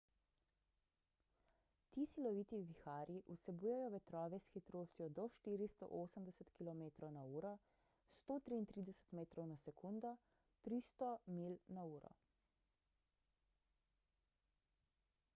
[1.95, 7.53] ti siloviti viharji vsebujejo vetrove s hitrostjo do 480 km/h
[8.25, 10.17] 133 m/s;
[10.71, 12.17] 300 mph